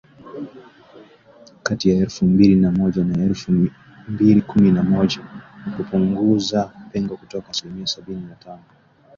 kati 1.63 1.89
ya 1.89 1.95
elfu 1.95 2.25
mbili 2.25 2.55
na 2.55 2.71
moja 2.71 3.03
na 3.03 3.23
elfu 3.23 3.67
mbili 4.07 4.41
kumi 4.41 4.71
na 4.71 4.83
moja 4.83 5.19
na 5.65 5.71
kupunguza 5.77 6.73
pengo 6.91 7.17
kutoka 7.17 7.49
asilimia 7.49 7.87
sabini 7.87 8.21
na 8.21 8.35
tano 8.35 8.63